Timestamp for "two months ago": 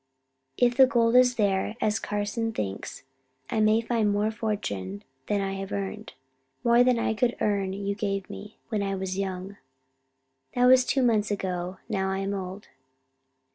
10.85-11.77